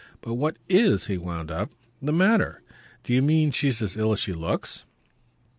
But 0.21 0.33
what 0.33 0.57
IS," 0.67 1.05
he 1.05 1.19
wound 1.19 1.51
up, 1.51 1.69
"the 2.01 2.11
matter? 2.11 2.63
Do 3.03 3.13
you 3.13 3.21
mean 3.21 3.51
she's 3.51 3.83
as 3.83 3.95
ill 3.95 4.11
as 4.13 4.19
she 4.19 4.33
looks?" 4.33 4.83